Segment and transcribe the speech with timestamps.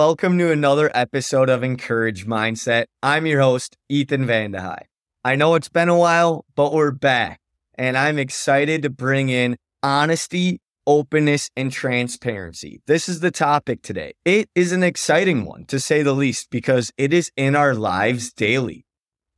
[0.00, 2.86] Welcome to another episode of Encourage Mindset.
[3.02, 4.86] I'm your host, Ethan Van De Hey.
[5.26, 7.38] I know it's been a while, but we're back,
[7.74, 12.80] and I'm excited to bring in honesty, openness, and transparency.
[12.86, 14.14] This is the topic today.
[14.24, 18.32] It is an exciting one, to say the least, because it is in our lives
[18.32, 18.86] daily.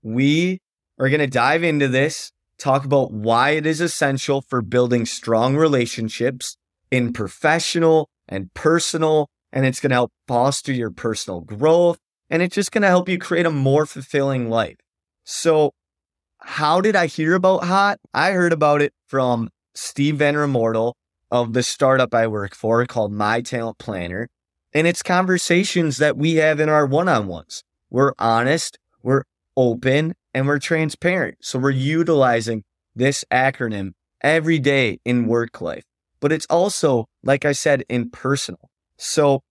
[0.00, 0.60] We
[0.96, 5.56] are going to dive into this, talk about why it is essential for building strong
[5.56, 6.56] relationships
[6.88, 11.98] in professional and personal and it's going to help foster your personal growth
[12.32, 14.78] and it's just going to help you create a more fulfilling life.
[15.22, 15.72] So,
[16.38, 17.98] how did I hear about Hot?
[18.14, 20.94] I heard about it from Steve Van Remortel
[21.30, 24.28] of the startup I work for called My Talent Planner.
[24.72, 27.62] And it's conversations that we have in our one on ones.
[27.90, 31.36] We're honest, we're open, and we're transparent.
[31.42, 32.64] So we're utilizing
[32.96, 33.92] this acronym
[34.22, 35.84] every day in work life.
[36.20, 38.70] But it's also, like I said, in personal.
[38.96, 39.42] So,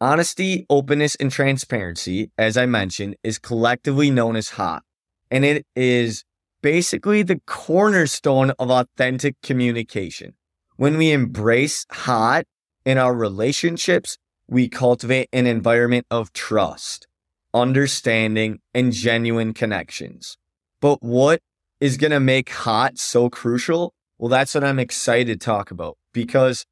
[0.00, 4.82] honesty, openness, and transparency, as I mentioned, is collectively known as HOT.
[5.30, 6.24] And it is
[6.62, 10.34] basically the cornerstone of authentic communication.
[10.76, 12.46] When we embrace HOT
[12.84, 17.06] in our relationships, we cultivate an environment of trust,
[17.52, 20.36] understanding, and genuine connections.
[20.80, 21.40] But what
[21.80, 23.94] is going to make HOT so crucial?
[24.18, 26.64] Well, that's what I'm excited to talk about because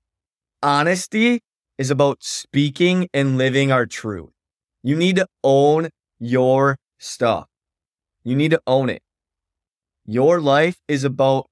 [0.63, 1.41] honesty
[1.79, 4.31] is about speaking and living our truth.
[4.83, 7.49] You need to own your stuff.
[8.25, 9.03] You need to own it.
[10.07, 11.47] Your life is about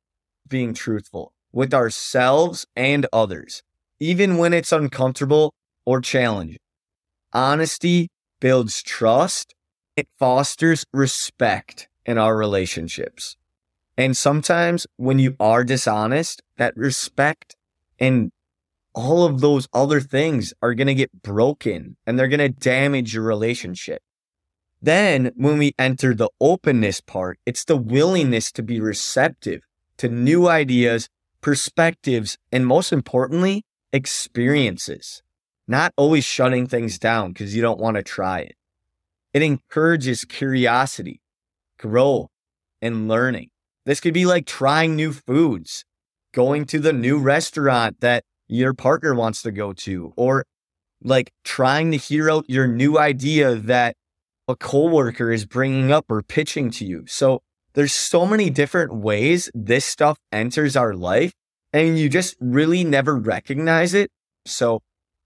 [0.49, 3.63] being truthful with ourselves and others,
[4.01, 5.55] even when it's uncomfortable
[5.85, 6.59] or challenging.
[7.33, 8.09] Honesty
[8.41, 9.55] builds trust.
[9.97, 13.37] It fosters respect in our relationships.
[13.97, 17.57] And sometimes when you are dishonest, that respect
[17.99, 18.33] and
[19.01, 23.15] all of those other things are going to get broken and they're going to damage
[23.15, 24.03] your relationship.
[24.83, 29.63] Then, when we enter the openness part, it's the willingness to be receptive
[29.97, 31.09] to new ideas,
[31.41, 35.23] perspectives, and most importantly, experiences.
[35.67, 38.57] Not always shutting things down because you don't want to try it.
[39.33, 41.23] It encourages curiosity,
[41.79, 42.29] growth,
[42.83, 43.49] and learning.
[43.87, 45.85] This could be like trying new foods,
[46.33, 50.45] going to the new restaurant that your partner wants to go to, or
[51.03, 53.97] like trying to hear out your new idea that
[54.49, 57.05] a coworker is bringing up or pitching to you.
[57.07, 57.43] So
[57.75, 61.33] there's so many different ways this stuff enters our life
[61.73, 64.11] and you just really never recognize it.
[64.45, 64.83] So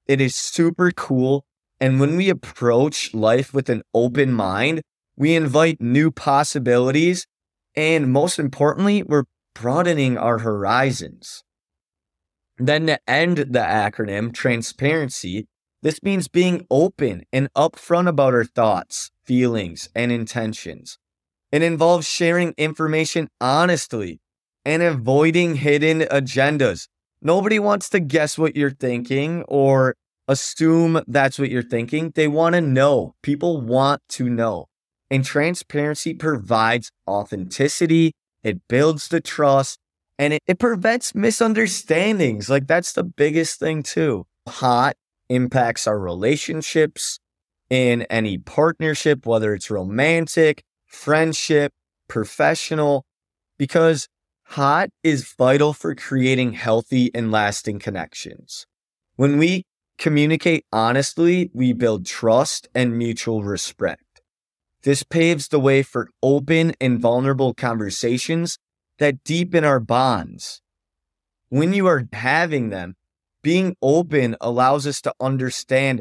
[0.06, 1.44] it is super cool.
[1.80, 4.82] And when we approach life with an open mind,
[5.16, 7.26] we invite new possibilities.
[7.74, 9.24] And most importantly, we're
[9.54, 11.42] broadening our horizons.
[12.58, 15.46] Then to end the acronym, transparency,
[15.82, 20.98] this means being open and upfront about our thoughts, feelings, and intentions.
[21.52, 24.20] It involves sharing information honestly
[24.64, 26.88] and avoiding hidden agendas.
[27.20, 29.94] Nobody wants to guess what you're thinking or
[30.26, 32.12] assume that's what you're thinking.
[32.14, 33.14] They want to know.
[33.22, 34.66] People want to know.
[35.10, 38.12] And transparency provides authenticity,
[38.42, 39.78] it builds the trust,
[40.18, 42.48] and it, it prevents misunderstandings.
[42.48, 44.26] Like that's the biggest thing too.
[44.48, 44.96] Hot
[45.28, 47.18] impacts our relationships
[47.70, 51.72] in any partnership, whether it's romantic, friendship,
[52.08, 53.04] professional,
[53.58, 54.08] because
[54.44, 58.66] hot is vital for creating healthy and lasting connections.
[59.16, 59.64] When we
[59.98, 64.02] communicate honestly, we build trust and mutual respect.
[64.82, 68.58] This paves the way for open and vulnerable conversations
[69.04, 70.62] that deepen our bonds.
[71.50, 72.96] When you are having them,
[73.42, 76.00] being open allows us to understand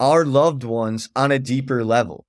[0.00, 2.24] our loved ones on a deeper level.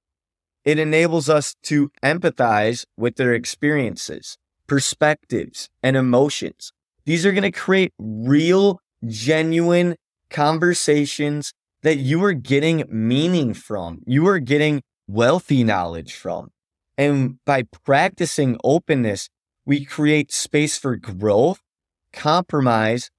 [0.66, 4.38] It enables us to empathize with their experiences,
[4.68, 6.74] perspectives, and emotions.
[7.06, 9.96] These are going to create real, genuine
[10.30, 14.00] conversations that you are getting meaning from.
[14.06, 16.50] You are getting wealthy knowledge from.
[16.98, 19.30] And by practicing openness,
[19.70, 21.60] we create space for growth,
[22.12, 23.12] compromise,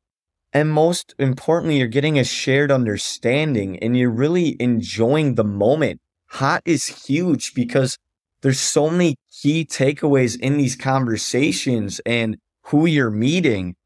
[0.53, 6.01] and most importantly, you're getting a shared understanding and you're really enjoying the moment.
[6.31, 7.97] Hot is huge because
[8.43, 13.77] there's so many key takeaways in these conversations and who you're meeting.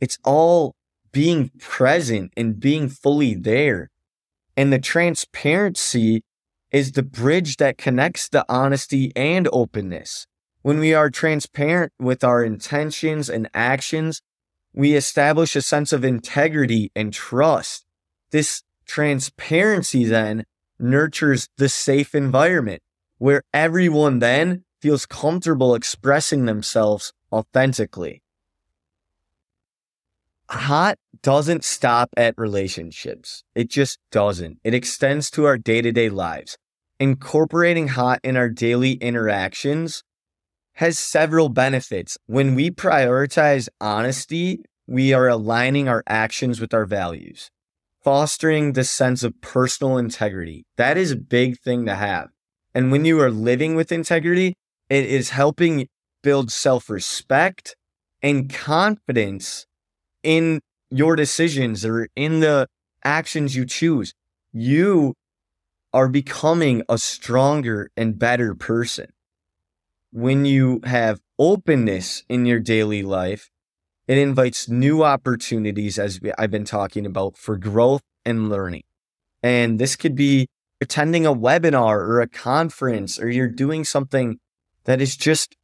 [0.00, 0.76] It's all
[1.10, 3.88] being present and being fully there.
[4.56, 6.22] And the transparency
[6.70, 10.28] is the bridge that connects the honesty and openness.
[10.62, 14.22] When we are transparent with our intentions and actions,
[14.72, 17.84] we establish a sense of integrity and trust.
[18.30, 20.44] This transparency then
[20.78, 22.80] nurtures the safe environment
[23.18, 28.22] where everyone then feels comfortable expressing themselves authentically.
[30.48, 33.42] Hot doesn't stop at relationships.
[33.54, 34.58] It just doesn't.
[34.62, 36.56] It extends to our day to day lives.
[37.00, 40.04] Incorporating hot in our daily interactions
[40.74, 42.16] has several benefits.
[42.26, 47.50] When we prioritize honesty, we are aligning our actions with our values,
[48.02, 50.64] fostering the sense of personal integrity.
[50.76, 52.28] That is a big thing to have.
[52.74, 54.54] And when you are living with integrity,
[54.88, 55.88] it is helping
[56.22, 57.76] build self respect
[58.22, 59.66] and confidence
[60.22, 60.60] in
[60.90, 62.66] your decisions or in the
[63.04, 64.12] actions you choose.
[64.52, 65.14] You
[65.92, 69.08] are becoming a stronger and better person
[70.12, 73.50] when you have openness in your daily life,
[74.06, 78.82] it invites new opportunities, as I've been talking about, for growth and learning.
[79.42, 80.48] And this could be
[80.80, 84.38] attending a webinar or a conference, or you're doing something
[84.84, 85.56] that is just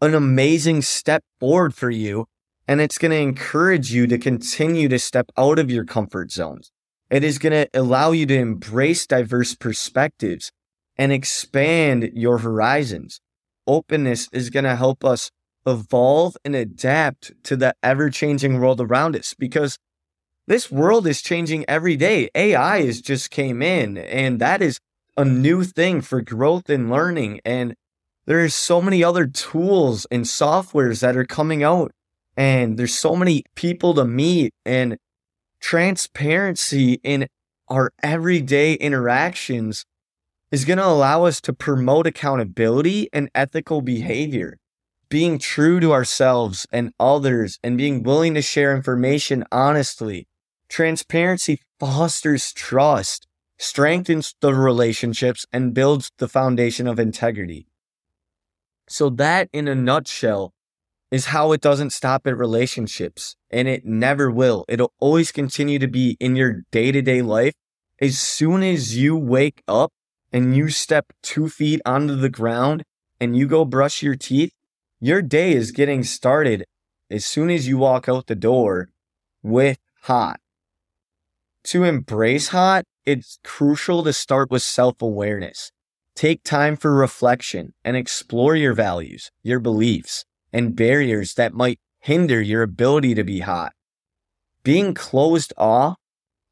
[0.00, 2.26] an amazing step forward for you.
[2.68, 6.70] And it's going to encourage you to continue to step out of your comfort zones.
[7.10, 10.52] It is going to allow you to embrace diverse perspectives
[10.96, 13.20] and expand your horizons
[13.66, 15.30] openness is going to help us
[15.66, 19.78] evolve and adapt to the ever changing world around us because
[20.46, 22.28] this world is changing every day.
[22.34, 24.78] AI is just came in and that is
[25.16, 27.40] a new thing for growth and learning.
[27.44, 27.74] And
[28.26, 31.92] there's so many other tools and softwares that are coming out
[32.36, 34.96] and there's so many people to meet and
[35.60, 37.26] transparency in
[37.68, 39.84] our everyday interactions
[40.54, 44.56] is going to allow us to promote accountability and ethical behavior,
[45.08, 50.28] being true to ourselves and others, and being willing to share information honestly.
[50.68, 53.26] Transparency fosters trust,
[53.58, 57.66] strengthens the relationships, and builds the foundation of integrity.
[58.88, 60.54] So, that in a nutshell
[61.10, 64.64] is how it doesn't stop at relationships, and it never will.
[64.68, 67.54] It'll always continue to be in your day to day life.
[68.00, 69.92] As soon as you wake up,
[70.34, 72.82] and you step two feet onto the ground
[73.20, 74.52] and you go brush your teeth,
[74.98, 76.64] your day is getting started
[77.08, 78.88] as soon as you walk out the door
[79.44, 80.40] with hot.
[81.64, 85.70] To embrace hot, it's crucial to start with self awareness.
[86.16, 92.40] Take time for reflection and explore your values, your beliefs, and barriers that might hinder
[92.40, 93.72] your ability to be hot.
[94.64, 95.96] Being closed off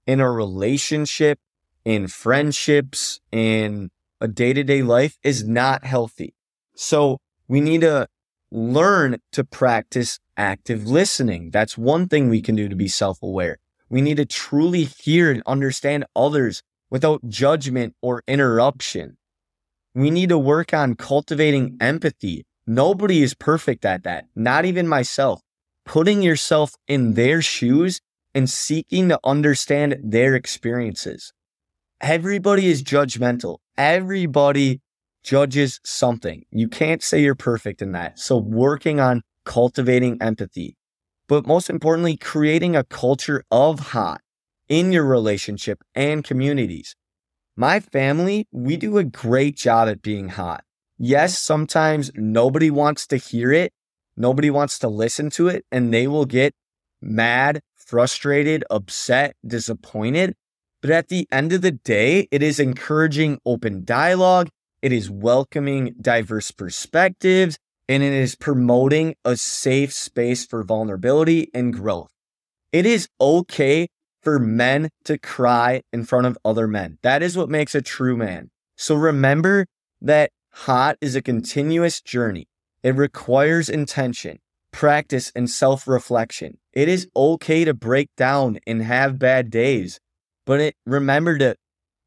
[0.06, 1.40] in a relationship
[1.84, 6.34] in friendships, in a day to day life is not healthy.
[6.76, 8.08] So we need to
[8.50, 11.50] learn to practice active listening.
[11.50, 13.58] That's one thing we can do to be self aware.
[13.88, 19.16] We need to truly hear and understand others without judgment or interruption.
[19.94, 22.46] We need to work on cultivating empathy.
[22.66, 25.42] Nobody is perfect at that, not even myself.
[25.84, 28.00] Putting yourself in their shoes
[28.34, 31.32] and seeking to understand their experiences
[32.02, 33.58] everybody is judgmental.
[33.78, 34.80] Everybody
[35.22, 36.44] judges something.
[36.50, 38.18] You can't say you're perfect in that.
[38.18, 40.76] So working on cultivating empathy,
[41.28, 44.20] but most importantly, creating a culture of hot
[44.68, 46.96] in your relationship and communities.
[47.56, 50.64] My family, we do a great job at being hot.
[50.98, 53.72] Yes, sometimes nobody wants to hear it.
[54.16, 56.54] Nobody wants to listen to it and they will get
[57.00, 60.34] mad, frustrated, upset, disappointed.
[60.82, 64.48] But at the end of the day, it is encouraging open dialogue,
[64.82, 67.56] it is welcoming diverse perspectives,
[67.88, 72.10] and it is promoting a safe space for vulnerability and growth.
[72.72, 73.86] It is okay
[74.22, 76.98] for men to cry in front of other men.
[77.02, 78.50] That is what makes a true man.
[78.76, 79.66] So remember,
[80.00, 82.48] that hot is a continuous journey.
[82.82, 84.40] It requires intention,
[84.72, 86.58] practice, and self reflection.
[86.72, 90.00] It is okay to break down and have bad days,
[90.44, 91.56] but it, remember that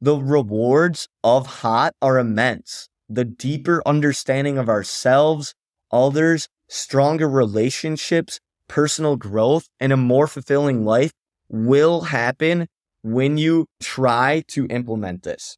[0.02, 2.90] the rewards of hot are immense.
[3.08, 5.54] The deeper understanding of ourselves,
[5.92, 11.12] others, stronger relationships, personal growth, and a more fulfilling life
[11.50, 12.68] will happen
[13.04, 15.58] when you try to implement this.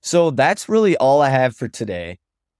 [0.00, 2.18] So that's really all I have for today.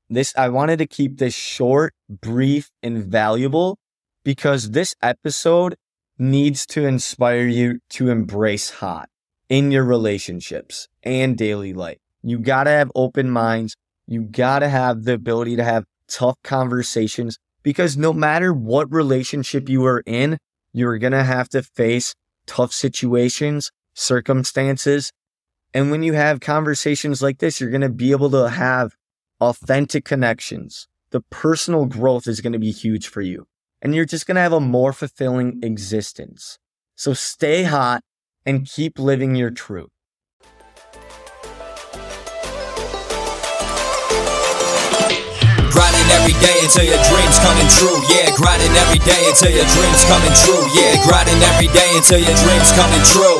[0.09, 3.79] This I wanted to keep this short, brief, and valuable
[4.25, 5.77] because this episode
[6.21, 9.09] needs to inspire you to embrace hot
[9.49, 11.99] in your relationships and daily life.
[12.23, 13.75] You got to have open minds.
[14.07, 19.69] You got to have the ability to have tough conversations because no matter what relationship
[19.69, 20.37] you are in,
[20.73, 22.15] you're going to have to face
[22.47, 25.13] tough situations, circumstances.
[25.73, 28.95] And when you have conversations like this, you're going to be able to have
[29.41, 30.87] authentic connections.
[31.11, 33.47] The personal growth is going to be huge for you.
[33.83, 36.59] And you're just going to have a more fulfilling existence.
[36.97, 38.03] So stay hot
[38.45, 39.89] and keep living your truth.
[45.73, 47.97] Grinding every day until your dreams coming true.
[48.13, 50.61] Yeah, grinding every day until your dreams coming true.
[50.77, 53.40] Yeah, grinding every day until your dreams coming true.